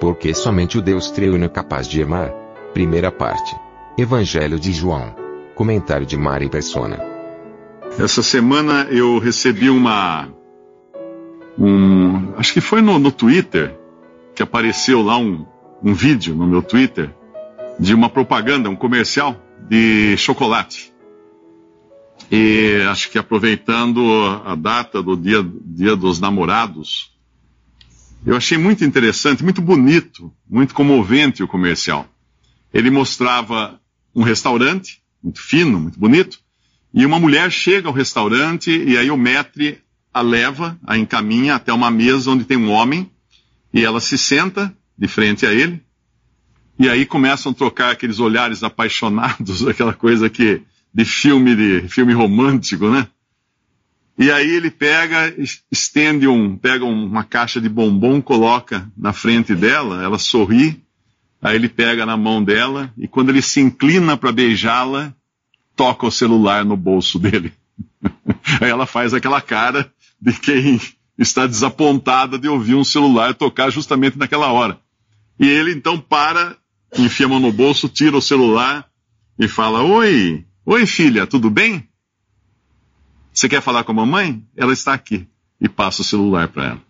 Porque 0.00 0.34
somente 0.34 0.78
o 0.78 0.82
Deus 0.82 1.10
treino 1.10 1.44
é 1.44 1.48
capaz 1.48 1.88
de 1.88 2.02
amar. 2.02 2.30
Primeira 2.72 3.10
parte. 3.10 3.54
Evangelho 3.96 4.60
de 4.60 4.72
João. 4.72 5.14
Comentário 5.54 6.06
de 6.06 6.16
Mari 6.16 6.48
Persona. 6.48 6.98
Essa 7.98 8.22
semana 8.22 8.86
eu 8.90 9.18
recebi 9.18 9.70
uma 9.70 10.28
um, 11.58 12.34
acho 12.36 12.52
que 12.52 12.60
foi 12.60 12.82
no, 12.82 12.98
no 12.98 13.10
Twitter, 13.10 13.74
que 14.34 14.42
apareceu 14.42 15.02
lá 15.02 15.16
um, 15.16 15.46
um 15.82 15.94
vídeo 15.94 16.34
no 16.34 16.46
meu 16.46 16.62
Twitter 16.62 17.14
de 17.78 17.94
uma 17.94 18.10
propaganda, 18.10 18.68
um 18.68 18.76
comercial 18.76 19.36
de 19.68 20.16
chocolate. 20.16 20.92
E 22.30 22.82
acho 22.90 23.10
que 23.10 23.18
aproveitando 23.18 24.00
a 24.44 24.54
data 24.54 25.02
do 25.02 25.16
dia, 25.16 25.44
dia 25.64 25.94
dos 25.94 26.20
namorados, 26.20 27.15
eu 28.24 28.36
achei 28.36 28.58
muito 28.58 28.84
interessante, 28.84 29.42
muito 29.42 29.60
bonito, 29.60 30.32
muito 30.48 30.74
comovente 30.74 31.42
o 31.42 31.48
comercial. 31.48 32.08
Ele 32.72 32.90
mostrava 32.90 33.80
um 34.14 34.22
restaurante, 34.22 35.00
muito 35.22 35.40
fino, 35.40 35.78
muito 35.80 35.98
bonito, 35.98 36.38
e 36.92 37.04
uma 37.04 37.18
mulher 37.18 37.50
chega 37.50 37.88
ao 37.88 37.94
restaurante 37.94 38.70
e 38.70 38.96
aí 38.96 39.10
o 39.10 39.16
maître 39.16 39.78
a 40.12 40.22
leva, 40.22 40.78
a 40.86 40.96
encaminha 40.96 41.56
até 41.56 41.72
uma 41.72 41.90
mesa 41.90 42.30
onde 42.30 42.44
tem 42.44 42.56
um 42.56 42.70
homem, 42.70 43.10
e 43.72 43.84
ela 43.84 44.00
se 44.00 44.16
senta 44.16 44.74
de 44.96 45.06
frente 45.06 45.44
a 45.44 45.52
ele, 45.52 45.82
e 46.78 46.88
aí 46.88 47.04
começam 47.04 47.52
a 47.52 47.54
trocar 47.54 47.90
aqueles 47.90 48.18
olhares 48.18 48.62
apaixonados, 48.62 49.66
aquela 49.68 49.92
coisa 49.92 50.30
que 50.30 50.62
de 50.92 51.04
filme 51.04 51.54
de 51.54 51.88
filme 51.88 52.14
romântico, 52.14 52.88
né? 52.88 53.06
E 54.18 54.30
aí 54.30 54.50
ele 54.50 54.70
pega, 54.70 55.34
estende 55.70 56.26
um, 56.26 56.56
pega 56.56 56.84
uma 56.84 57.22
caixa 57.22 57.60
de 57.60 57.68
bombom, 57.68 58.20
coloca 58.22 58.90
na 58.96 59.12
frente 59.12 59.54
dela, 59.54 60.02
ela 60.02 60.18
sorri, 60.18 60.82
aí 61.42 61.54
ele 61.54 61.68
pega 61.68 62.06
na 62.06 62.16
mão 62.16 62.42
dela 62.42 62.92
e 62.96 63.06
quando 63.06 63.28
ele 63.28 63.42
se 63.42 63.60
inclina 63.60 64.16
para 64.16 64.32
beijá-la, 64.32 65.14
toca 65.74 66.06
o 66.06 66.10
celular 66.10 66.64
no 66.64 66.76
bolso 66.76 67.18
dele. 67.18 67.52
aí 68.60 68.70
ela 68.70 68.86
faz 68.86 69.12
aquela 69.12 69.40
cara 69.42 69.92
de 70.18 70.32
quem 70.32 70.80
está 71.18 71.46
desapontada 71.46 72.38
de 72.38 72.48
ouvir 72.48 72.74
um 72.74 72.84
celular 72.84 73.34
tocar 73.34 73.70
justamente 73.70 74.16
naquela 74.16 74.50
hora. 74.50 74.80
E 75.38 75.46
ele 75.46 75.72
então 75.72 75.98
para, 75.98 76.56
enfia 76.98 77.26
a 77.26 77.28
mão 77.28 77.40
no 77.40 77.52
bolso, 77.52 77.86
tira 77.86 78.16
o 78.16 78.22
celular 78.22 78.86
e 79.38 79.46
fala: 79.46 79.82
Oi, 79.82 80.44
oi 80.64 80.86
filha, 80.86 81.26
tudo 81.26 81.50
bem? 81.50 81.86
Você 83.36 83.50
quer 83.50 83.60
falar 83.60 83.84
com 83.84 83.92
a 83.92 83.94
mamãe? 83.94 84.42
Ela 84.56 84.72
está 84.72 84.94
aqui. 84.94 85.28
E 85.60 85.68
passa 85.68 86.00
o 86.00 86.04
celular 86.04 86.48
para 86.48 86.64
ela. 86.68 86.82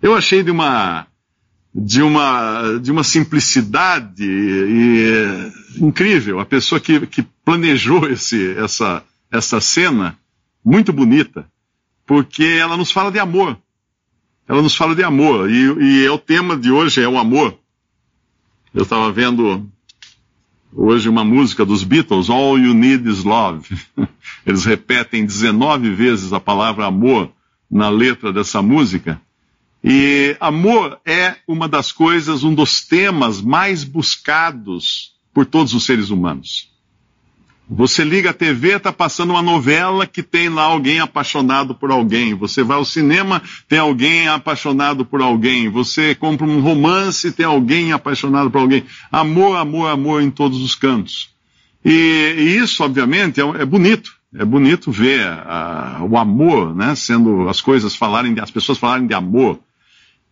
Eu 0.00 0.14
achei 0.14 0.44
de 0.44 0.50
uma 0.52 1.08
de 1.74 2.02
uma 2.02 2.78
de 2.78 2.92
uma 2.92 3.02
simplicidade 3.02 4.24
e, 4.24 5.52
incrível. 5.76 6.38
A 6.38 6.46
pessoa 6.46 6.80
que, 6.80 7.04
que 7.08 7.22
planejou 7.44 8.08
esse, 8.08 8.54
essa, 8.56 9.02
essa 9.28 9.60
cena, 9.60 10.16
muito 10.64 10.92
bonita 10.92 11.44
porque 12.06 12.44
ela 12.44 12.76
nos 12.76 12.92
fala 12.92 13.10
de 13.10 13.18
amor. 13.18 13.58
Ela 14.46 14.62
nos 14.62 14.76
fala 14.76 14.94
de 14.94 15.02
amor, 15.02 15.50
e, 15.50 15.64
e 15.82 16.06
é 16.06 16.10
o 16.10 16.18
tema 16.18 16.56
de 16.56 16.70
hoje 16.70 17.02
é 17.02 17.08
o 17.08 17.18
amor. 17.18 17.58
Eu 18.72 18.84
estava 18.84 19.12
vendo 19.12 19.68
hoje 20.74 21.08
uma 21.08 21.24
música 21.24 21.64
dos 21.64 21.84
Beatles, 21.84 22.30
All 22.30 22.58
You 22.58 22.74
Need 22.74 23.08
Is 23.08 23.24
Love. 23.24 23.66
Eles 24.46 24.64
repetem 24.64 25.24
19 25.24 25.94
vezes 25.94 26.32
a 26.32 26.40
palavra 26.40 26.86
amor 26.86 27.30
na 27.70 27.88
letra 27.88 28.32
dessa 28.32 28.62
música. 28.62 29.20
E 29.82 30.36
amor 30.40 31.00
é 31.04 31.36
uma 31.46 31.68
das 31.68 31.92
coisas, 31.92 32.42
um 32.42 32.54
dos 32.54 32.82
temas 32.82 33.40
mais 33.40 33.84
buscados 33.84 35.14
por 35.32 35.46
todos 35.46 35.72
os 35.74 35.84
seres 35.84 36.10
humanos. 36.10 36.67
Você 37.70 38.02
liga 38.02 38.30
a 38.30 38.32
TV, 38.32 38.76
está 38.76 38.90
passando 38.90 39.30
uma 39.30 39.42
novela 39.42 40.06
que 40.06 40.22
tem 40.22 40.48
lá 40.48 40.62
alguém 40.62 41.00
apaixonado 41.00 41.74
por 41.74 41.90
alguém. 41.90 42.32
Você 42.32 42.62
vai 42.62 42.78
ao 42.78 42.84
cinema, 42.84 43.42
tem 43.68 43.78
alguém 43.78 44.26
apaixonado 44.26 45.04
por 45.04 45.20
alguém. 45.20 45.68
Você 45.68 46.14
compra 46.14 46.46
um 46.46 46.60
romance, 46.60 47.30
tem 47.30 47.44
alguém 47.44 47.92
apaixonado 47.92 48.50
por 48.50 48.62
alguém. 48.62 48.86
Amor, 49.12 49.58
amor, 49.58 49.90
amor 49.90 50.22
em 50.22 50.30
todos 50.30 50.62
os 50.62 50.74
cantos. 50.74 51.28
E, 51.84 52.34
e 52.38 52.56
isso, 52.56 52.82
obviamente, 52.82 53.38
é, 53.38 53.44
é, 53.44 53.66
bonito. 53.66 54.16
É 54.34 54.44
bonito 54.46 54.90
ver 54.90 55.26
uh, 55.26 56.04
o 56.08 56.16
amor, 56.16 56.74
né? 56.74 56.94
Sendo 56.94 57.50
as 57.50 57.60
coisas 57.60 57.94
falarem, 57.94 58.32
de, 58.32 58.40
as 58.40 58.50
pessoas 58.50 58.78
falarem 58.78 59.06
de 59.06 59.12
amor. 59.12 59.56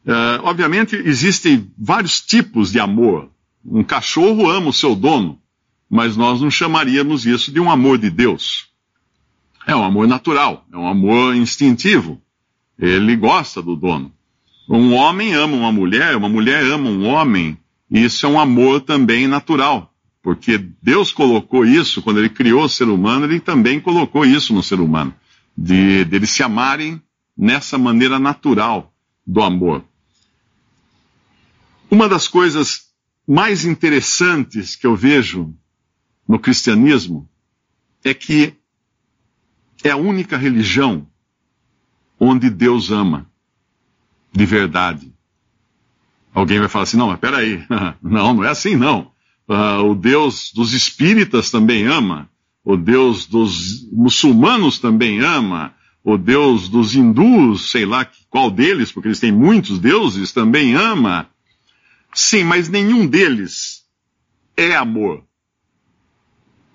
Uh, 0.07 0.41
obviamente, 0.43 0.97
existem 0.97 1.71
vários 1.79 2.19
tipos 2.19 2.73
de 2.73 2.81
amor. 2.81 3.29
Um 3.63 3.85
cachorro 3.85 4.49
ama 4.49 4.71
o 4.71 4.73
seu 4.73 4.95
dono 4.95 5.39
mas 5.89 6.17
nós 6.17 6.41
não 6.41 6.51
chamaríamos 6.51 7.27
isso 7.27 7.53
de 7.53 7.61
um 7.61 7.71
amor 7.71 7.99
de 7.99 8.11
Deus. 8.11 8.69
É 9.67 9.75
um 9.75 9.83
amor 9.83 10.07
natural, 10.07 10.65
é 10.73 10.77
um 10.77 10.87
amor 10.87 11.35
instintivo. 11.35 12.21
Ele 12.79 13.17
gosta 13.17 13.63
do 13.63 13.75
dono. 13.75 14.13
Um 14.69 14.95
homem 14.95 15.35
ama 15.35 15.57
uma 15.57 15.73
mulher, 15.73 16.17
uma 16.17 16.29
mulher 16.29 16.65
ama 16.65 16.91
um 16.91 17.07
homem, 17.07 17.57
e 17.91 18.05
isso 18.05 18.27
é 18.27 18.29
um 18.29 18.39
amor 18.39 18.81
também 18.81 19.29
natural, 19.29 19.95
porque 20.23 20.59
Deus 20.83 21.13
colocou 21.13 21.65
isso, 21.65 22.03
quando 22.03 22.19
ele 22.19 22.29
criou 22.29 22.65
o 22.65 22.69
ser 22.69 22.89
humano, 22.89 23.27
ele 23.27 23.39
também 23.39 23.79
colocou 23.81 24.25
isso 24.25 24.53
no 24.53 24.63
ser 24.63 24.81
humano, 24.81 25.15
de, 25.57 26.05
de 26.05 26.17
eles 26.17 26.31
se 26.31 26.43
amarem 26.43 27.01
nessa 27.37 27.79
maneira 27.79 28.19
natural 28.19 28.93
do 29.25 29.41
amor. 29.41 29.85
Uma 31.89 32.09
das 32.09 32.27
coisas 32.27 32.87
mais 33.27 33.65
interessantes 33.65 34.75
que 34.75 34.87
eu 34.87 34.97
vejo 34.97 35.55
no 36.27 36.39
cristianismo 36.39 37.29
é 38.05 38.13
que 38.13 38.55
é 39.85 39.91
a 39.91 39.97
única 39.97 40.37
religião 40.37 41.07
onde 42.19 42.51
Deus 42.51 42.91
ama 42.91 43.31
de 44.33 44.45
verdade. 44.45 45.13
Alguém 46.35 46.59
vai 46.59 46.69
falar 46.69 46.85
assim: 46.85 46.97
não, 46.97 47.09
mas 47.09 47.21
peraí, 47.21 47.65
não, 48.03 48.35
não 48.35 48.45
é 48.45 48.49
assim 48.49 48.77
não. 48.77 49.13
Uh, 49.49 49.91
o 49.91 49.95
Deus 49.95 50.53
dos 50.53 50.73
espíritas 50.73 51.51
também 51.51 51.87
ama, 51.87 52.29
o 52.65 52.77
Deus 52.77 53.27
dos 53.27 53.89
muçulmanos 53.93 54.79
também 54.81 55.21
ama, 55.21 55.73
o 56.03 56.19
Deus 56.19 56.69
dos 56.69 56.95
hindus, 56.95 57.71
sei 57.71 57.87
lá 57.87 58.09
qual 58.29 58.51
deles, 58.51 58.91
porque 58.91 59.09
eles 59.09 59.21
têm 59.21 59.31
muitos 59.31 59.79
deuses, 59.79 60.33
também 60.33 60.75
ama. 60.75 61.29
Sim, 62.13 62.45
mas 62.45 62.69
nenhum 62.69 63.07
deles 63.07 63.85
é 64.57 64.75
amor 64.75 65.26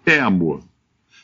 é 0.05 0.19
amor. 0.19 0.63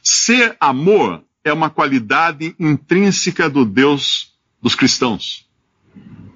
Ser 0.03 0.55
amor 0.59 1.23
é 1.43 1.51
uma 1.51 1.69
qualidade 1.69 2.55
intrínseca 2.59 3.49
do 3.49 3.65
Deus 3.65 4.33
dos 4.61 4.75
cristãos, 4.75 5.47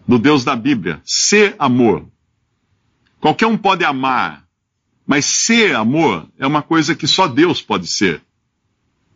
do 0.07 0.17
Deus 0.17 0.43
da 0.43 0.55
Bíblia. 0.55 1.01
Ser 1.03 1.55
amor. 1.59 2.07
Qualquer 3.19 3.47
um 3.47 3.57
pode 3.57 3.83
amar, 3.83 4.45
mas 5.05 5.25
ser 5.25 5.75
amor 5.75 6.27
é 6.37 6.47
uma 6.47 6.61
coisa 6.61 6.95
que 6.95 7.07
só 7.07 7.27
Deus 7.27 7.61
pode 7.61 7.87
ser. 7.87 8.21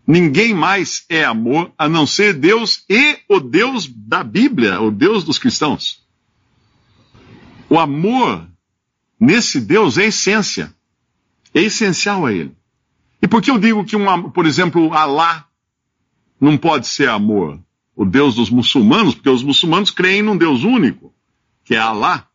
Ninguém 0.08 0.54
mais 0.54 1.04
é 1.10 1.24
amor 1.24 1.74
a 1.78 1.90
não 1.90 2.06
ser 2.06 2.34
Deus 2.34 2.84
e 2.88 3.18
o 3.28 3.40
Deus 3.40 3.88
da 3.88 4.24
Bíblia, 4.24 4.80
o 4.80 4.92
Deus 4.92 5.24
dos 5.24 5.40
cristãos. 5.40 6.06
O 7.68 7.80
amor 7.80 8.48
nesse 9.20 9.60
Deus 9.60 9.98
é 9.98 10.06
essência, 10.06 10.72
é 11.54 11.62
essencial 11.62 12.26
a 12.26 12.32
Ele. 12.32 12.56
E 13.26 13.28
por 13.28 13.42
que 13.42 13.50
eu 13.50 13.58
digo 13.58 13.84
que, 13.84 13.96
uma, 13.96 14.30
por 14.30 14.46
exemplo, 14.46 14.94
Alá 14.94 15.48
não 16.40 16.56
pode 16.56 16.86
ser 16.86 17.10
amor? 17.10 17.60
O 17.96 18.06
Deus 18.06 18.36
dos 18.36 18.52
muçulmanos, 18.52 19.16
porque 19.16 19.32
os 19.32 19.42
muçulmanos 19.42 19.90
creem 19.90 20.22
num 20.22 20.38
Deus 20.38 20.64
único, 20.64 21.12
que 21.64 21.74
é 21.74 21.80
Alá. 21.80 22.28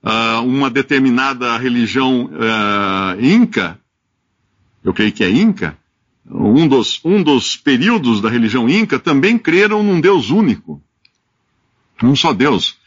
Uh, 0.00 0.46
uma 0.46 0.70
determinada 0.70 1.58
religião 1.58 2.26
uh, 2.26 3.20
inca, 3.20 3.80
eu 4.84 4.94
creio 4.94 5.10
que 5.10 5.24
é 5.24 5.30
inca, 5.30 5.76
um 6.24 6.68
dos, 6.68 7.00
um 7.04 7.24
dos 7.24 7.56
períodos 7.56 8.20
da 8.20 8.30
religião 8.30 8.68
inca 8.68 9.00
também 9.00 9.36
creram 9.36 9.82
num 9.82 10.00
Deus 10.00 10.30
único. 10.30 10.80
Um 12.00 12.14
só 12.14 12.32
Deus. 12.32 12.78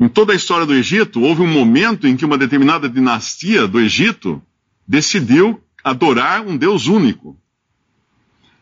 Em 0.00 0.08
toda 0.08 0.32
a 0.32 0.36
história 0.36 0.64
do 0.64 0.72
Egito, 0.72 1.20
houve 1.20 1.42
um 1.42 1.52
momento 1.52 2.08
em 2.08 2.16
que 2.16 2.24
uma 2.24 2.38
determinada 2.38 2.88
dinastia 2.88 3.68
do 3.68 3.78
Egito 3.78 4.40
decidiu 4.86 5.62
adorar 5.90 6.42
um 6.42 6.56
Deus 6.56 6.86
único. 6.86 7.38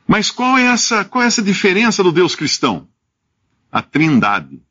Mas 0.07 0.31
qual 0.31 0.57
é 0.57 0.67
essa, 0.67 1.05
qual 1.05 1.25
é 1.25 1.27
essa 1.27 1.43
diferença 1.43 2.03
do 2.03 2.13
Deus 2.13 2.35
cristão? 2.35 2.89
A 3.71 3.83
Trindade. 3.83 4.63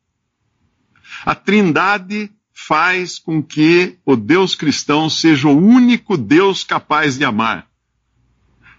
A 1.24 1.34
Trindade 1.34 2.30
faz 2.52 3.18
com 3.18 3.42
que 3.42 3.98
o 4.04 4.16
Deus 4.16 4.54
cristão 4.54 5.10
seja 5.10 5.48
o 5.48 5.56
único 5.56 6.16
Deus 6.16 6.64
capaz 6.64 7.18
de 7.18 7.24
amar. 7.24 7.66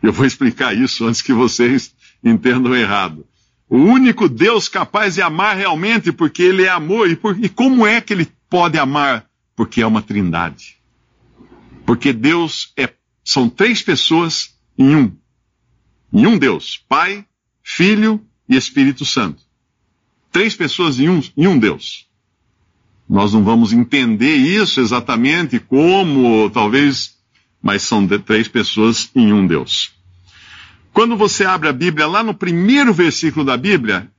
Eu 0.02 0.12
vou 0.12 0.26
explicar 0.26 0.76
isso 0.76 1.06
antes 1.06 1.22
que 1.22 1.34
vocês 1.34 1.94
entendam 2.24 2.76
errado. 2.76 3.26
O 3.70 3.78
único 3.78 4.28
Deus 4.28 4.68
capaz 4.68 5.16
de 5.16 5.22
amar 5.22 5.56
realmente, 5.56 6.12
porque 6.12 6.42
Ele 6.42 6.64
é 6.64 6.70
amor. 6.70 7.10
E, 7.10 7.16
por, 7.16 7.38
e 7.44 7.50
como 7.50 7.86
é 7.86 8.02
que 8.02 8.14
Ele 8.14 8.28
pode 8.50 8.80
amar? 8.80 9.26
Porque 9.56 9.82
é 9.82 9.88
uma 9.88 10.02
trindade. 10.02 10.78
Porque 11.86 12.14
Deus 12.14 12.72
é, 12.78 12.88
são 13.28 13.50
três 13.50 13.82
pessoas 13.82 14.58
em 14.78 14.96
um. 14.96 15.12
Em 16.14 16.26
um 16.26 16.38
Deus. 16.38 16.82
Pai, 16.88 17.26
Filho 17.62 18.26
e 18.48 18.56
Espírito 18.56 19.04
Santo. 19.04 19.44
Três 20.32 20.56
pessoas 20.56 20.98
em 20.98 21.10
um, 21.10 21.22
em 21.36 21.46
um 21.46 21.60
Deus. 21.60 22.08
Nós 23.08 23.34
não 23.34 23.44
vamos 23.44 23.74
entender 23.74 24.34
isso 24.38 24.80
exatamente 24.80 25.60
como, 25.60 26.50
talvez, 26.52 27.18
mas 27.62 27.82
são 27.82 28.08
três 28.08 28.48
pessoas 28.48 29.12
em 29.14 29.34
um 29.34 29.46
Deus. 29.46 29.92
Quando 30.94 31.18
você 31.18 31.44
abre 31.44 31.68
a 31.68 31.74
Bíblia, 31.74 32.08
lá 32.08 32.24
no 32.24 32.34
primeiro 32.34 32.94
versículo 32.94 33.44
da 33.44 33.58
Bíblia, 33.58 34.10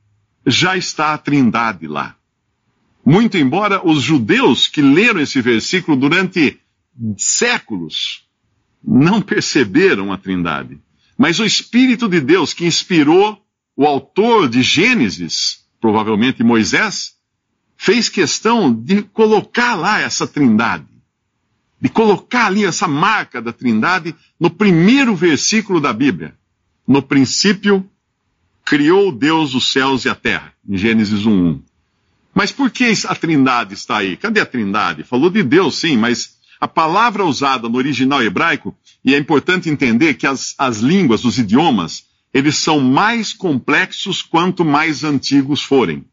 já 0.46 0.76
está 0.76 1.14
a 1.14 1.18
trindade 1.18 1.86
lá. 1.86 2.14
Muito 3.02 3.38
embora 3.38 3.80
os 3.88 4.02
judeus 4.02 4.68
que 4.68 4.82
leram 4.82 5.18
esse 5.18 5.40
versículo 5.40 5.96
durante 5.96 6.60
séculos 7.16 8.27
não 8.90 9.20
perceberam 9.20 10.10
a 10.10 10.16
trindade. 10.16 10.80
Mas 11.16 11.38
o 11.38 11.44
Espírito 11.44 12.08
de 12.08 12.20
Deus 12.20 12.54
que 12.54 12.64
inspirou 12.64 13.38
o 13.76 13.84
autor 13.84 14.48
de 14.48 14.62
Gênesis, 14.62 15.66
provavelmente 15.78 16.42
Moisés, 16.42 17.14
fez 17.76 18.08
questão 18.08 18.72
de 18.72 19.02
colocar 19.02 19.74
lá 19.74 20.00
essa 20.00 20.26
trindade. 20.26 20.86
De 21.80 21.88
colocar 21.88 22.46
ali 22.46 22.64
essa 22.64 22.88
marca 22.88 23.42
da 23.42 23.52
trindade 23.52 24.14
no 24.40 24.48
primeiro 24.48 25.14
versículo 25.14 25.80
da 25.80 25.92
Bíblia. 25.92 26.34
No 26.86 27.02
princípio, 27.02 27.88
criou 28.64 29.12
Deus 29.12 29.54
os 29.54 29.70
céus 29.70 30.06
e 30.06 30.08
a 30.08 30.14
terra. 30.14 30.52
Em 30.66 30.78
Gênesis 30.78 31.20
1.1. 31.20 31.60
Mas 32.34 32.50
por 32.50 32.70
que 32.70 32.92
a 33.06 33.14
trindade 33.14 33.74
está 33.74 33.98
aí? 33.98 34.16
Cadê 34.16 34.40
a 34.40 34.46
trindade? 34.46 35.02
Falou 35.02 35.28
de 35.28 35.42
Deus, 35.42 35.76
sim, 35.76 35.96
mas 35.96 36.37
a 36.60 36.66
palavra 36.66 37.24
usada 37.24 37.68
no 37.68 37.76
original 37.76 38.22
hebraico, 38.22 38.76
e 39.04 39.14
é 39.14 39.18
importante 39.18 39.70
entender 39.70 40.14
que 40.14 40.26
as, 40.26 40.54
as 40.58 40.78
línguas, 40.78 41.24
os 41.24 41.38
idiomas, 41.38 42.04
eles 42.32 42.58
são 42.58 42.80
mais 42.80 43.32
complexos 43.32 44.22
quanto 44.22 44.64
mais 44.64 45.04
antigos 45.04 45.62
forem. 45.62 46.04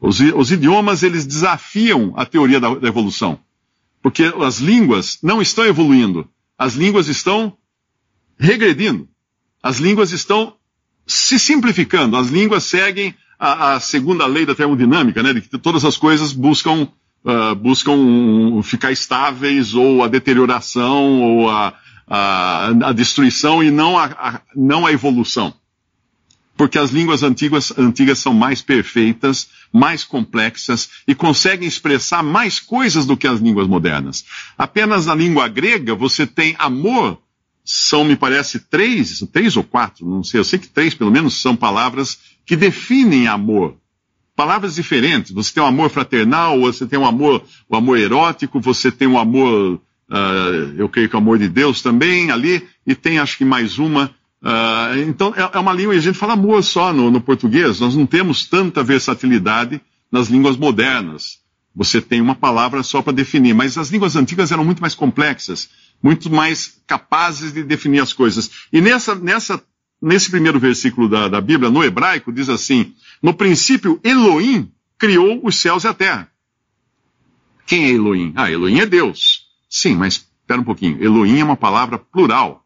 Os, 0.00 0.20
os 0.20 0.52
idiomas, 0.52 1.02
eles 1.02 1.26
desafiam 1.26 2.12
a 2.16 2.24
teoria 2.24 2.60
da, 2.60 2.74
da 2.74 2.88
evolução. 2.88 3.38
Porque 4.02 4.24
as 4.40 4.58
línguas 4.58 5.18
não 5.22 5.42
estão 5.42 5.64
evoluindo. 5.64 6.28
As 6.56 6.74
línguas 6.74 7.08
estão 7.08 7.56
regredindo. 8.38 9.08
As 9.62 9.78
línguas 9.78 10.12
estão 10.12 10.54
se 11.06 11.38
simplificando. 11.38 12.16
As 12.16 12.28
línguas 12.28 12.64
seguem 12.64 13.14
a, 13.38 13.74
a 13.74 13.80
segunda 13.80 14.26
lei 14.26 14.46
da 14.46 14.54
termodinâmica, 14.54 15.22
né? 15.22 15.32
De 15.32 15.40
que 15.40 15.58
todas 15.58 15.84
as 15.84 15.96
coisas 15.96 16.32
buscam, 16.32 16.88
uh, 17.24 17.54
buscam 17.54 18.60
ficar 18.62 18.92
estáveis, 18.92 19.74
ou 19.74 20.02
a 20.02 20.08
deterioração, 20.08 21.22
ou 21.22 21.50
a, 21.50 21.74
a, 22.06 22.66
a 22.68 22.92
destruição, 22.92 23.62
e 23.62 23.70
não 23.70 23.98
a, 23.98 24.04
a, 24.04 24.40
não 24.54 24.86
a 24.86 24.92
evolução 24.92 25.54
porque 26.56 26.78
as 26.78 26.90
línguas 26.90 27.22
antigas, 27.22 27.76
antigas 27.76 28.18
são 28.18 28.32
mais 28.32 28.62
perfeitas, 28.62 29.48
mais 29.72 30.02
complexas 30.02 30.88
e 31.06 31.14
conseguem 31.14 31.68
expressar 31.68 32.22
mais 32.22 32.58
coisas 32.58 33.04
do 33.04 33.16
que 33.16 33.26
as 33.26 33.40
línguas 33.40 33.68
modernas. 33.68 34.24
Apenas 34.56 35.06
na 35.06 35.14
língua 35.14 35.48
grega 35.48 35.94
você 35.94 36.26
tem 36.26 36.56
amor, 36.58 37.20
são, 37.64 38.04
me 38.04 38.16
parece, 38.16 38.60
três, 38.60 39.24
três 39.32 39.56
ou 39.56 39.64
quatro, 39.64 40.08
não 40.08 40.24
sei, 40.24 40.40
eu 40.40 40.44
sei 40.44 40.58
que 40.58 40.68
três 40.68 40.94
pelo 40.94 41.10
menos 41.10 41.40
são 41.40 41.54
palavras 41.54 42.18
que 42.46 42.56
definem 42.56 43.26
amor. 43.26 43.76
Palavras 44.36 44.74
diferentes. 44.74 45.32
Você 45.32 45.54
tem 45.54 45.62
um 45.62 45.66
amor 45.66 45.90
fraternal, 45.90 46.60
você 46.60 46.86
tem 46.86 46.98
um 46.98 47.06
amor, 47.06 47.42
o 47.68 47.74
um 47.74 47.78
amor 47.78 47.98
erótico, 47.98 48.60
você 48.60 48.92
tem 48.92 49.08
um 49.08 49.18
amor, 49.18 49.80
uh, 50.10 50.74
eu 50.76 50.88
creio 50.88 51.08
que 51.08 51.16
o 51.16 51.18
amor 51.18 51.38
de 51.38 51.48
Deus 51.48 51.80
também 51.82 52.30
ali, 52.30 52.62
e 52.86 52.94
tem 52.94 53.18
acho 53.18 53.38
que 53.38 53.44
mais 53.44 53.78
uma 53.78 54.14
Uh, 54.42 55.08
então, 55.08 55.34
é, 55.36 55.56
é, 55.56 55.58
uma 55.58 55.72
língua, 55.72 55.94
e 55.94 55.98
a 55.98 56.00
gente 56.00 56.16
fala 56.16 56.34
amor 56.34 56.62
só 56.62 56.92
no, 56.92 57.10
no, 57.10 57.20
português, 57.20 57.80
nós 57.80 57.96
não 57.96 58.06
temos 58.06 58.46
tanta 58.46 58.82
versatilidade 58.82 59.80
nas 60.12 60.28
línguas 60.28 60.56
modernas. 60.56 61.40
Você 61.74 62.00
tem 62.00 62.20
uma 62.20 62.34
palavra 62.34 62.82
só 62.82 63.02
para 63.02 63.12
definir, 63.12 63.54
mas 63.54 63.76
as 63.76 63.88
línguas 63.88 64.14
antigas 64.14 64.52
eram 64.52 64.64
muito 64.64 64.80
mais 64.80 64.94
complexas, 64.94 65.68
muito 66.02 66.30
mais 66.30 66.80
capazes 66.86 67.52
de 67.52 67.64
definir 67.64 68.00
as 68.00 68.12
coisas. 68.12 68.50
E 68.72 68.80
nessa, 68.80 69.14
nessa, 69.14 69.60
nesse 70.06 70.30
primeiro 70.30 70.60
versículo 70.60 71.08
da, 71.08 71.26
da 71.26 71.40
Bíblia, 71.40 71.68
no 71.68 71.82
hebraico, 71.82 72.32
diz 72.32 72.48
assim: 72.48 72.94
No 73.20 73.34
princípio, 73.34 74.00
Elohim 74.04 74.70
criou 74.96 75.44
os 75.44 75.56
céus 75.56 75.82
e 75.82 75.88
a 75.88 75.94
terra. 75.94 76.30
Quem 77.66 77.86
é 77.86 77.90
Elohim? 77.90 78.32
Ah, 78.36 78.48
Elohim 78.48 78.78
é 78.78 78.86
Deus. 78.86 79.48
Sim, 79.68 79.96
mas 79.96 80.14
espera 80.14 80.60
um 80.60 80.64
pouquinho. 80.64 81.02
Elohim 81.02 81.40
é 81.40 81.44
uma 81.44 81.56
palavra 81.56 81.98
plural. 81.98 82.64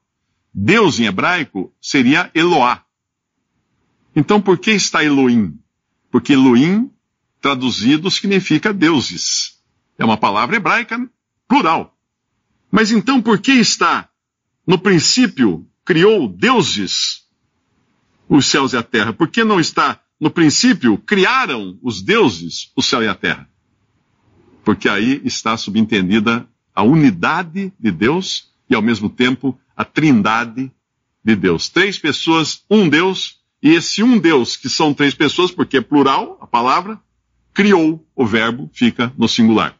Deus 0.52 1.00
em 1.00 1.06
hebraico 1.06 1.72
seria 1.80 2.30
Eloá. 2.34 2.84
Então 4.14 4.42
por 4.42 4.58
que 4.58 4.72
está 4.72 5.02
Elohim? 5.02 5.58
Porque 6.10 6.34
Elohim, 6.34 6.90
traduzido, 7.40 8.10
significa 8.10 8.74
deuses. 8.74 9.58
É 9.96 10.04
uma 10.04 10.18
palavra 10.18 10.56
hebraica 10.56 11.00
plural. 11.48 11.96
Mas 12.70 12.90
então 12.90 13.22
por 13.22 13.38
que 13.38 13.52
está 13.52 14.10
no 14.66 14.78
princípio 14.78 15.66
criou 15.84 16.28
deuses 16.28 17.19
os 18.36 18.46
céus 18.46 18.72
e 18.72 18.76
a 18.76 18.82
terra? 18.82 19.12
Por 19.12 19.28
que 19.28 19.42
não 19.42 19.58
está 19.58 20.00
no 20.20 20.30
princípio 20.30 20.96
criaram 20.98 21.76
os 21.82 22.00
deuses 22.00 22.70
o 22.76 22.82
céu 22.82 23.02
e 23.02 23.08
a 23.08 23.14
terra? 23.14 23.48
Porque 24.64 24.88
aí 24.88 25.20
está 25.24 25.56
subentendida 25.56 26.46
a 26.74 26.82
unidade 26.82 27.72
de 27.78 27.90
Deus 27.90 28.48
e 28.68 28.74
ao 28.74 28.80
mesmo 28.80 29.10
tempo 29.10 29.58
a 29.76 29.84
trindade 29.84 30.70
de 31.24 31.34
Deus. 31.34 31.68
Três 31.68 31.98
pessoas, 31.98 32.62
um 32.70 32.88
Deus, 32.88 33.40
e 33.62 33.70
esse 33.70 34.02
um 34.02 34.18
Deus, 34.18 34.56
que 34.56 34.68
são 34.68 34.94
três 34.94 35.14
pessoas, 35.14 35.50
porque 35.50 35.78
é 35.78 35.80
plural 35.80 36.38
a 36.40 36.46
palavra, 36.46 36.98
criou, 37.52 38.06
o 38.14 38.24
verbo 38.24 38.70
fica 38.72 39.12
no 39.18 39.28
singular. 39.28 39.74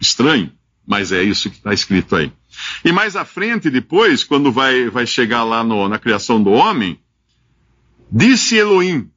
Estranho, 0.00 0.52
mas 0.86 1.12
é 1.12 1.22
isso 1.22 1.48
que 1.48 1.56
está 1.56 1.72
escrito 1.72 2.16
aí. 2.16 2.32
E 2.84 2.90
mais 2.90 3.14
à 3.14 3.24
frente, 3.24 3.70
depois, 3.70 4.24
quando 4.24 4.50
vai, 4.50 4.90
vai 4.90 5.06
chegar 5.06 5.44
lá 5.44 5.62
no, 5.62 5.88
na 5.88 5.98
criação 5.98 6.42
do 6.42 6.50
homem, 6.50 6.98
disse 8.10 8.56
Elohim, 8.56 9.10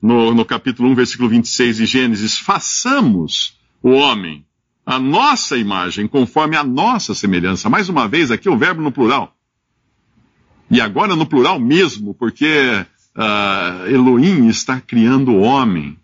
no, 0.00 0.34
no 0.34 0.44
capítulo 0.44 0.88
1, 0.90 0.94
versículo 0.94 1.28
26 1.28 1.76
de 1.78 1.86
Gênesis, 1.86 2.38
façamos 2.38 3.58
o 3.82 3.90
homem 3.90 4.46
a 4.86 5.00
nossa 5.00 5.56
imagem, 5.58 6.06
conforme 6.06 6.56
a 6.56 6.62
nossa 6.62 7.12
semelhança. 7.12 7.68
Mais 7.68 7.88
uma 7.88 8.06
vez, 8.06 8.30
aqui 8.30 8.48
o 8.48 8.56
verbo 8.56 8.80
no 8.80 8.92
plural. 8.92 9.36
E 10.70 10.80
agora 10.80 11.16
no 11.16 11.26
plural 11.26 11.58
mesmo, 11.58 12.14
porque 12.14 12.86
uh, 13.16 13.86
Elohim 13.88 14.46
está 14.46 14.80
criando 14.80 15.32
o 15.32 15.40
homem. 15.40 15.98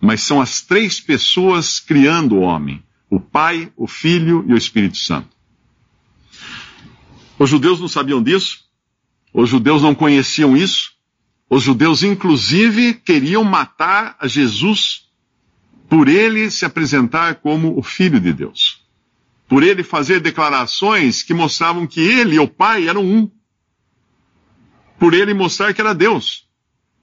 Mas 0.00 0.22
são 0.22 0.40
as 0.40 0.60
três 0.60 1.00
pessoas 1.00 1.78
criando 1.78 2.34
o 2.34 2.40
homem: 2.40 2.82
o 3.08 3.20
Pai, 3.20 3.72
o 3.76 3.86
Filho 3.86 4.44
e 4.48 4.52
o 4.52 4.56
Espírito 4.56 4.96
Santo. 4.96 5.28
Os 7.38 7.48
judeus 7.48 7.78
não 7.80 7.88
sabiam 7.88 8.20
disso, 8.20 8.64
os 9.32 9.48
judeus 9.48 9.80
não 9.80 9.94
conheciam 9.94 10.56
isso, 10.56 10.91
os 11.54 11.62
judeus, 11.62 12.02
inclusive, 12.02 12.94
queriam 12.94 13.44
matar 13.44 14.16
a 14.18 14.26
Jesus 14.26 15.02
por 15.86 16.08
ele 16.08 16.50
se 16.50 16.64
apresentar 16.64 17.34
como 17.42 17.78
o 17.78 17.82
Filho 17.82 18.18
de 18.18 18.32
Deus, 18.32 18.82
por 19.46 19.62
ele 19.62 19.82
fazer 19.82 20.18
declarações 20.18 21.22
que 21.22 21.34
mostravam 21.34 21.86
que 21.86 22.00
ele 22.00 22.36
e 22.36 22.38
o 22.38 22.48
Pai 22.48 22.88
eram 22.88 23.04
um 23.04 23.30
por 24.98 25.12
ele 25.12 25.34
mostrar 25.34 25.74
que 25.74 25.80
era 25.82 25.94
Deus. 25.94 26.48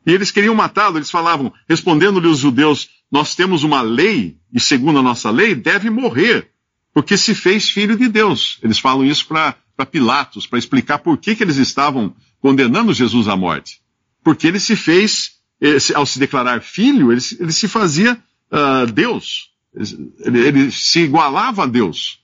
E 0.03 0.12
eles 0.12 0.32
queriam 0.32 0.56
matá-lo, 0.56 0.98
eles 0.98 1.12
falavam, 1.12 1.53
respondendo-lhe 1.70 2.25
os 2.25 2.39
judeus: 2.39 2.89
Nós 3.12 3.36
temos 3.36 3.63
uma 3.63 3.84
lei, 3.84 4.39
e 4.51 4.60
segundo 4.60 4.98
a 4.98 5.03
nossa 5.03 5.29
lei, 5.29 5.53
deve 5.53 5.91
morrer, 5.91 6.50
porque 6.91 7.18
se 7.18 7.36
fez 7.36 7.70
filho 7.70 7.96
de 7.96 8.08
Deus. 8.08 8.58
Eles 8.63 8.79
falam 8.79 9.06
isso 9.06 9.27
para 9.27 9.86
Pilatos, 9.91 10.48
para 10.48 10.58
explicar 10.58 10.98
por 10.98 11.20
que, 11.20 11.36
que 11.36 11.44
eles 11.44 11.58
estavam 11.58 12.15
condenando 12.41 12.96
Jesus 12.96 13.27
à 13.27 13.38
morte. 13.38 13.78
Porque 14.23 14.47
ele 14.47 14.59
se 14.59 14.75
fez, 14.75 15.39
ao 15.95 16.05
se 16.05 16.19
declarar 16.19 16.61
filho, 16.61 17.11
ele, 17.11 17.21
ele 17.39 17.51
se 17.51 17.67
fazia 17.67 18.21
uh, 18.51 18.91
Deus. 18.91 19.51
Ele, 20.19 20.39
ele 20.39 20.71
se 20.71 21.01
igualava 21.01 21.63
a 21.63 21.67
Deus. 21.67 22.19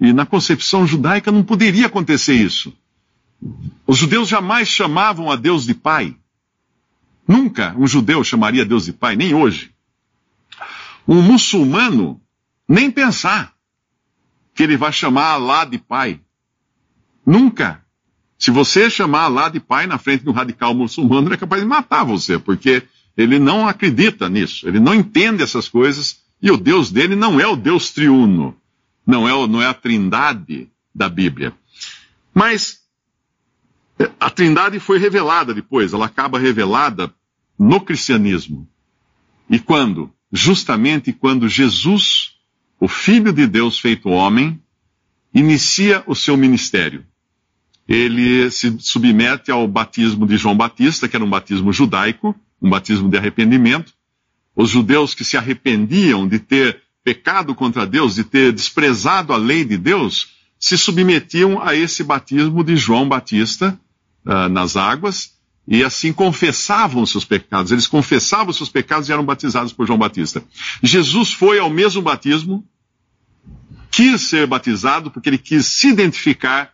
E 0.00 0.12
na 0.12 0.26
concepção 0.26 0.86
judaica 0.86 1.30
não 1.30 1.42
poderia 1.42 1.86
acontecer 1.86 2.34
isso. 2.34 2.72
Os 3.86 3.98
judeus 3.98 4.28
jamais 4.28 4.68
chamavam 4.68 5.30
a 5.30 5.36
Deus 5.36 5.66
de 5.66 5.74
pai. 5.74 6.16
Nunca 7.26 7.74
um 7.78 7.86
judeu 7.86 8.22
chamaria 8.22 8.64
Deus 8.64 8.86
de 8.86 8.92
pai, 8.92 9.16
nem 9.16 9.34
hoje. 9.34 9.72
Um 11.06 11.22
muçulmano, 11.22 12.20
nem 12.68 12.90
pensar 12.90 13.54
que 14.54 14.62
ele 14.62 14.76
vai 14.76 14.92
chamar 14.92 15.32
Allah 15.32 15.64
de 15.64 15.78
pai. 15.78 16.20
Nunca. 17.26 17.83
Se 18.44 18.50
você 18.50 18.90
chamar 18.90 19.22
Allah 19.22 19.48
de 19.48 19.58
pai 19.58 19.86
na 19.86 19.96
frente 19.96 20.22
de 20.22 20.28
um 20.28 20.32
radical 20.34 20.74
muçulmano, 20.74 21.28
ele 21.28 21.34
é 21.34 21.38
capaz 21.38 21.62
de 21.62 21.66
matar 21.66 22.04
você, 22.04 22.38
porque 22.38 22.82
ele 23.16 23.38
não 23.38 23.66
acredita 23.66 24.28
nisso, 24.28 24.68
ele 24.68 24.78
não 24.78 24.94
entende 24.94 25.42
essas 25.42 25.66
coisas, 25.66 26.18
e 26.42 26.50
o 26.50 26.58
Deus 26.58 26.90
dele 26.90 27.16
não 27.16 27.40
é 27.40 27.46
o 27.46 27.56
Deus 27.56 27.90
triuno, 27.90 28.54
não 29.06 29.26
é, 29.26 29.48
não 29.48 29.62
é 29.62 29.66
a 29.66 29.72
trindade 29.72 30.68
da 30.94 31.08
Bíblia. 31.08 31.54
Mas 32.34 32.82
a 34.20 34.28
trindade 34.28 34.78
foi 34.78 34.98
revelada 34.98 35.54
depois, 35.54 35.94
ela 35.94 36.04
acaba 36.04 36.38
revelada 36.38 37.10
no 37.58 37.80
cristianismo. 37.80 38.68
E 39.48 39.58
quando? 39.58 40.12
Justamente 40.30 41.14
quando 41.14 41.48
Jesus, 41.48 42.34
o 42.78 42.88
Filho 42.88 43.32
de 43.32 43.46
Deus 43.46 43.78
feito 43.78 44.10
homem, 44.10 44.60
inicia 45.32 46.04
o 46.06 46.14
seu 46.14 46.36
ministério. 46.36 47.06
Ele 47.88 48.50
se 48.50 48.76
submete 48.80 49.50
ao 49.50 49.68
batismo 49.68 50.26
de 50.26 50.36
João 50.36 50.56
Batista, 50.56 51.08
que 51.08 51.16
era 51.16 51.24
um 51.24 51.30
batismo 51.30 51.72
judaico, 51.72 52.34
um 52.60 52.70
batismo 52.70 53.08
de 53.08 53.16
arrependimento. 53.16 53.92
Os 54.56 54.70
judeus 54.70 55.14
que 55.14 55.24
se 55.24 55.36
arrependiam 55.36 56.26
de 56.26 56.38
ter 56.38 56.80
pecado 57.02 57.54
contra 57.54 57.86
Deus, 57.86 58.14
de 58.14 58.24
ter 58.24 58.52
desprezado 58.52 59.32
a 59.32 59.36
lei 59.36 59.64
de 59.64 59.76
Deus, 59.76 60.28
se 60.58 60.78
submetiam 60.78 61.62
a 61.62 61.74
esse 61.74 62.02
batismo 62.02 62.64
de 62.64 62.76
João 62.76 63.06
Batista 63.06 63.78
uh, 64.24 64.48
nas 64.48 64.76
águas 64.76 65.34
e 65.68 65.82
assim 65.82 66.12
confessavam 66.12 67.04
seus 67.04 67.24
pecados. 67.24 67.72
Eles 67.72 67.86
confessavam 67.86 68.52
seus 68.52 68.70
pecados 68.70 69.08
e 69.08 69.12
eram 69.12 69.24
batizados 69.24 69.72
por 69.72 69.86
João 69.86 69.98
Batista. 69.98 70.42
Jesus 70.82 71.32
foi 71.32 71.58
ao 71.58 71.68
mesmo 71.68 72.00
batismo, 72.00 72.66
quis 73.90 74.22
ser 74.22 74.46
batizado 74.46 75.10
porque 75.10 75.28
ele 75.28 75.38
quis 75.38 75.66
se 75.66 75.88
identificar 75.88 76.72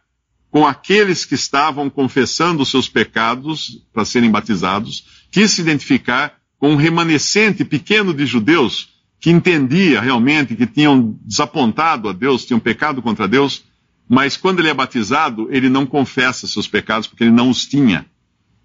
com 0.51 0.67
aqueles 0.67 1.25
que 1.25 1.35
estavam 1.35 1.89
confessando 1.89 2.63
os 2.63 2.71
seus 2.71 2.89
pecados 2.89 3.83
para 3.93 4.05
serem 4.05 4.31
batizados, 4.31 5.05
quis 5.31 5.53
se 5.53 5.61
identificar 5.61 6.35
com 6.59 6.73
um 6.73 6.77
remanescente 6.77 7.65
pequeno 7.65 8.13
de 8.13 8.27
judeus 8.27 8.91
que 9.21 9.31
entendia 9.31 10.01
realmente 10.01 10.57
que 10.57 10.67
tinham 10.67 11.17
desapontado 11.23 12.09
a 12.09 12.13
Deus, 12.13 12.45
tinham 12.45 12.59
pecado 12.59 13.01
contra 13.03 13.29
Deus, 13.29 13.65
mas 14.09 14.37
quando 14.37 14.59
ele 14.59 14.69
é 14.69 14.75
batizado, 14.75 15.47
ele 15.51 15.69
não 15.69 15.87
confessa 15.87 16.47
seus 16.47 16.67
pecados 16.67 17.07
porque 17.07 17.23
ele 17.23 17.31
não 17.31 17.49
os 17.49 17.67
tinha. 17.67 18.07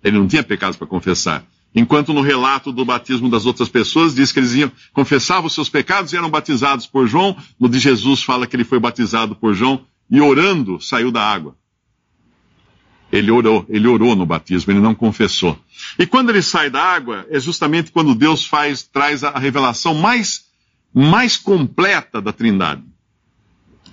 Ele 0.03 0.17
não 0.17 0.27
tinha 0.27 0.41
pecados 0.41 0.77
para 0.77 0.87
confessar. 0.87 1.45
Enquanto 1.73 2.13
no 2.13 2.21
relato 2.21 2.71
do 2.71 2.85
batismo 2.85 3.29
das 3.29 3.45
outras 3.45 3.67
pessoas 3.67 4.15
diz 4.15 4.31
que 4.31 4.39
eles 4.39 4.53
iam, 4.53 4.71
confessavam 4.93 5.45
os 5.45 5.53
seus 5.53 5.67
pecados 5.67 6.13
e 6.13 6.17
eram 6.17 6.29
batizados 6.29 6.87
por 6.87 7.05
João, 7.05 7.35
no 7.59 7.67
de 7.67 7.79
Jesus 7.79 8.23
fala 8.23 8.47
que 8.47 8.55
ele 8.55 8.63
foi 8.63 8.79
batizado 8.79 9.35
por 9.35 9.53
João 9.53 9.85
e 10.09 10.21
orando 10.21 10.79
saiu 10.79 11.11
da 11.11 11.21
água. 11.21 11.55
Ele 13.11 13.31
orou, 13.31 13.65
ele 13.69 13.87
orou 13.87 14.15
no 14.15 14.25
batismo, 14.25 14.71
ele 14.71 14.79
não 14.79 14.95
confessou. 14.95 15.57
E 15.97 16.05
quando 16.05 16.29
ele 16.29 16.41
sai 16.41 16.69
da 16.69 16.81
água, 16.81 17.25
é 17.29 17.39
justamente 17.39 17.91
quando 17.91 18.15
Deus 18.15 18.45
faz, 18.45 18.83
traz 18.83 19.23
a 19.23 19.37
revelação 19.37 19.93
mais, 19.93 20.45
mais 20.93 21.37
completa 21.37 22.21
da 22.21 22.33
Trindade. 22.33 22.83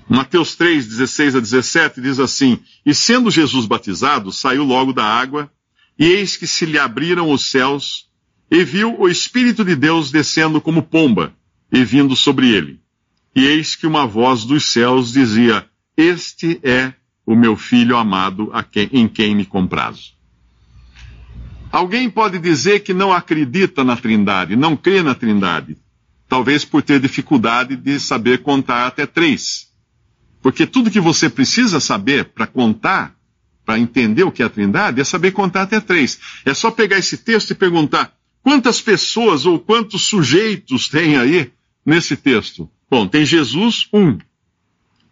Mateus 0.08 0.54
3, 0.56 0.86
16 0.86 1.36
a 1.36 1.40
17 1.40 2.00
diz 2.00 2.18
assim: 2.18 2.58
E 2.84 2.94
sendo 2.94 3.30
Jesus 3.30 3.66
batizado, 3.66 4.32
saiu 4.32 4.64
logo 4.64 4.92
da 4.92 5.04
água, 5.04 5.50
e 5.98 6.06
eis 6.06 6.36
que 6.36 6.46
se 6.46 6.66
lhe 6.66 6.78
abriram 6.78 7.30
os 7.30 7.44
céus, 7.44 8.08
e 8.50 8.64
viu 8.64 8.98
o 8.98 9.08
Espírito 9.08 9.64
de 9.64 9.74
Deus 9.74 10.10
descendo 10.10 10.60
como 10.60 10.82
pomba, 10.82 11.32
e 11.72 11.84
vindo 11.84 12.16
sobre 12.16 12.50
ele. 12.50 12.80
E 13.34 13.46
eis 13.46 13.74
que 13.74 13.86
uma 13.86 14.06
voz 14.06 14.44
dos 14.44 14.64
céus 14.64 15.12
dizia: 15.12 15.66
Este 15.96 16.60
é 16.62 16.92
o 17.24 17.34
meu 17.34 17.56
filho 17.56 17.96
amado 17.96 18.50
quem, 18.70 18.88
em 18.92 19.08
quem 19.08 19.34
me 19.34 19.44
comprazo. 19.44 20.12
Alguém 21.70 22.10
pode 22.10 22.38
dizer 22.38 22.80
que 22.80 22.92
não 22.92 23.12
acredita 23.12 23.82
na 23.82 23.96
Trindade, 23.96 24.56
não 24.56 24.76
crê 24.76 25.02
na 25.02 25.14
Trindade, 25.14 25.76
talvez 26.28 26.64
por 26.64 26.82
ter 26.82 27.00
dificuldade 27.00 27.76
de 27.76 27.98
saber 27.98 28.42
contar 28.42 28.86
até 28.86 29.06
três. 29.06 29.70
Porque 30.42 30.66
tudo 30.66 30.90
que 30.90 31.00
você 31.00 31.30
precisa 31.30 31.80
saber 31.80 32.26
para 32.26 32.46
contar, 32.46 33.14
para 33.64 33.78
entender 33.78 34.24
o 34.24 34.32
que 34.32 34.42
é 34.42 34.46
a 34.46 34.50
Trindade, 34.50 35.00
é 35.00 35.04
saber 35.04 35.30
contar 35.30 35.62
até 35.62 35.80
três. 35.80 36.18
É 36.44 36.52
só 36.52 36.70
pegar 36.70 36.98
esse 36.98 37.16
texto 37.16 37.52
e 37.52 37.54
perguntar 37.54 38.12
quantas 38.42 38.80
pessoas 38.80 39.46
ou 39.46 39.58
quantos 39.58 40.02
sujeitos 40.02 40.88
tem 40.88 41.16
aí 41.16 41.52
nesse 41.86 42.16
texto. 42.16 42.68
Bom, 42.90 43.06
tem 43.06 43.24
Jesus, 43.24 43.88
um. 43.92 44.18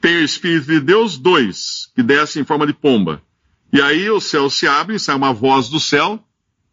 Tem 0.01 0.17
o 0.17 0.25
Espírito 0.25 0.67
de 0.67 0.81
Deus, 0.81 1.19
dois, 1.19 1.91
que 1.95 2.03
desce 2.03 2.41
em 2.41 2.45
forma 2.45 2.67
de 2.67 2.73
pomba. 2.73 3.23
E 3.73 3.81
aí 3.83 4.11
o 4.11 4.21
céu 4.21 4.49
se 4.49 4.67
abre, 4.67 4.99
sai 4.99 5.15
uma 5.15 5.33
voz 5.33 5.69
do 5.69 5.79
céu, 5.79 6.19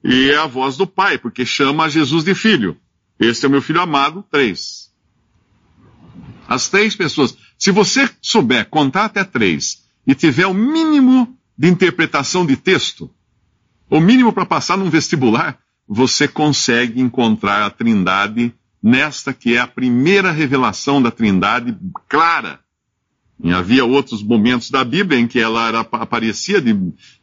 e 0.04 0.30
é 0.30 0.38
a 0.38 0.48
voz 0.48 0.78
do 0.78 0.88
Pai, 0.88 1.18
porque 1.18 1.46
chama 1.46 1.90
Jesus 1.90 2.24
de 2.24 2.34
filho. 2.34 2.78
Este 3.20 3.46
é 3.46 3.50
o 3.50 3.52
meu 3.52 3.62
filho 3.62 3.82
amado, 3.82 4.24
três. 4.32 4.94
As 6.48 6.70
três 6.70 6.96
pessoas. 6.96 7.38
Se 7.58 7.72
você 7.72 8.10
souber 8.22 8.70
contar 8.70 9.06
até 9.06 9.24
três 9.24 9.84
e 10.06 10.16
tiver 10.16 10.48
o 10.48 10.54
mínimo 10.54 11.38
de 11.58 11.68
interpretação 11.68 12.46
de 12.46 12.56
texto, 12.56 13.14
o 13.90 14.00
mínimo 14.00 14.32
para 14.32 14.46
passar 14.46 14.78
num 14.78 14.90
vestibular, 14.90 15.60
você 15.86 16.28
consegue 16.28 17.02
encontrar 17.02 17.66
a 17.66 17.70
Trindade 17.70 18.54
nesta 18.82 19.34
que 19.34 19.56
é 19.56 19.60
a 19.60 19.68
primeira 19.68 20.32
revelação 20.32 21.02
da 21.02 21.12
Trindade 21.12 21.78
clara 22.08 22.60
e 23.44 23.52
havia 23.52 23.86
outros 23.86 24.24
momentos 24.24 24.72
da 24.72 24.84
Bíblia 24.84 25.20
em 25.20 25.28
que 25.28 25.40
ela 25.40 25.68
era, 25.68 25.80
aparecia 25.80 26.60
de, 26.60 26.74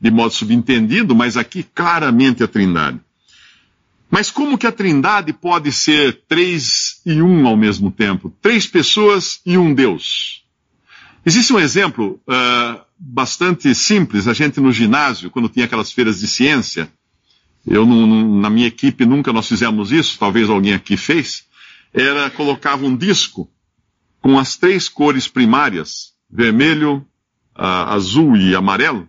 de 0.00 0.10
modo 0.10 0.32
subentendido, 0.32 1.14
mas 1.14 1.36
aqui 1.36 1.62
claramente 1.62 2.42
a 2.42 2.48
Trindade. 2.48 3.00
Mas 4.10 4.30
como 4.30 4.56
que 4.56 4.66
a 4.66 4.72
Trindade 4.72 5.32
pode 5.32 5.72
ser 5.72 6.22
três 6.28 7.00
e 7.04 7.20
um 7.20 7.48
ao 7.48 7.56
mesmo 7.56 7.90
tempo? 7.90 8.32
Três 8.40 8.66
pessoas 8.66 9.40
e 9.44 9.58
um 9.58 9.74
Deus. 9.74 10.44
Existe 11.26 11.52
um 11.52 11.58
exemplo 11.58 12.20
uh, 12.28 12.80
bastante 12.96 13.74
simples. 13.74 14.28
A 14.28 14.32
gente 14.32 14.60
no 14.60 14.70
ginásio, 14.70 15.30
quando 15.30 15.48
tinha 15.48 15.64
aquelas 15.64 15.90
feiras 15.90 16.20
de 16.20 16.28
ciência, 16.28 16.88
eu 17.66 17.84
na 17.84 18.50
minha 18.50 18.68
equipe 18.68 19.04
nunca 19.04 19.32
nós 19.32 19.48
fizemos 19.48 19.90
isso, 19.90 20.18
talvez 20.18 20.48
alguém 20.48 20.74
aqui 20.74 20.96
fez, 20.96 21.44
era 21.92 22.28
colocava 22.30 22.84
um 22.84 22.96
disco 22.96 23.50
com 24.24 24.38
as 24.38 24.56
três 24.56 24.88
cores 24.88 25.28
primárias, 25.28 26.14
vermelho, 26.30 27.06
uh, 27.54 27.92
azul 27.92 28.34
e 28.34 28.56
amarelo, 28.56 29.06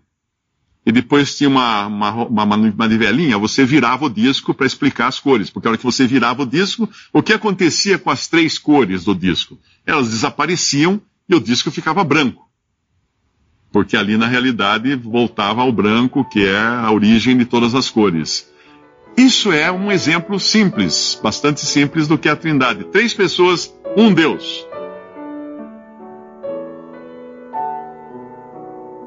e 0.85 0.91
depois 0.91 1.37
tinha 1.37 1.49
uma, 1.49 1.87
uma, 1.87 2.11
uma 2.25 2.45
manivelinha, 2.45 3.37
você 3.37 3.63
virava 3.63 4.07
o 4.07 4.09
disco 4.09 4.53
para 4.53 4.67
explicar 4.67 5.07
as 5.07 5.17
cores, 5.17 5.49
porque 5.49 5.69
a 5.69 5.71
hora 5.71 5.77
que 5.77 5.85
você 5.85 6.05
virava 6.05 6.43
o 6.43 6.45
disco, 6.45 6.89
o 7.13 7.23
que 7.23 7.31
acontecia 7.31 7.97
com 7.97 8.09
as 8.09 8.27
três 8.27 8.57
cores 8.57 9.05
do 9.05 9.15
disco? 9.15 9.57
Elas 9.85 10.09
desapareciam 10.09 10.99
e 11.29 11.33
o 11.33 11.39
disco 11.39 11.71
ficava 11.71 12.03
branco. 12.03 12.49
Porque 13.71 13.95
ali 13.95 14.17
na 14.17 14.27
realidade 14.27 14.95
voltava 14.95 15.61
ao 15.61 15.71
branco, 15.71 16.25
que 16.25 16.45
é 16.45 16.57
a 16.57 16.91
origem 16.91 17.37
de 17.37 17.45
todas 17.45 17.73
as 17.73 17.89
cores. 17.89 18.51
Isso 19.15 19.49
é 19.53 19.71
um 19.71 19.89
exemplo 19.89 20.37
simples, 20.41 21.17
bastante 21.23 21.65
simples 21.65 22.05
do 22.05 22.17
que 22.17 22.27
é 22.27 22.33
a 22.33 22.35
Trindade. 22.35 22.83
Três 22.91 23.13
pessoas, 23.13 23.73
um 23.95 24.13
Deus. 24.13 24.64